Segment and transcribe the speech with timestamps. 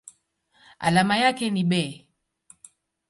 [0.79, 2.07] Alama yake ni Be.